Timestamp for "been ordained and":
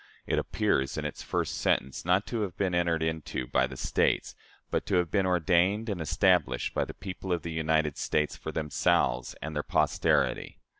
5.11-6.01